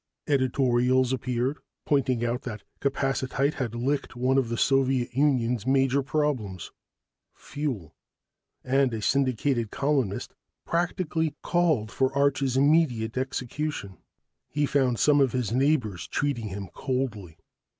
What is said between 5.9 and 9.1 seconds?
problems, fuel; and a